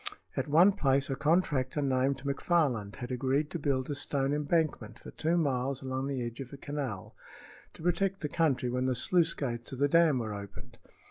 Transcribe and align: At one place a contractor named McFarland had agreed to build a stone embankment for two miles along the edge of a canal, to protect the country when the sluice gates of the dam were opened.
At 0.35 0.47
one 0.47 0.71
place 0.71 1.11
a 1.11 1.15
contractor 1.15 1.79
named 1.79 2.23
McFarland 2.23 2.95
had 2.95 3.11
agreed 3.11 3.51
to 3.51 3.59
build 3.59 3.87
a 3.87 3.93
stone 3.93 4.33
embankment 4.33 4.97
for 4.97 5.11
two 5.11 5.37
miles 5.37 5.83
along 5.83 6.07
the 6.07 6.23
edge 6.25 6.39
of 6.39 6.51
a 6.51 6.57
canal, 6.57 7.13
to 7.73 7.83
protect 7.83 8.21
the 8.21 8.27
country 8.27 8.67
when 8.67 8.85
the 8.87 8.95
sluice 8.95 9.35
gates 9.35 9.73
of 9.73 9.77
the 9.77 9.87
dam 9.87 10.17
were 10.17 10.33
opened. 10.33 10.79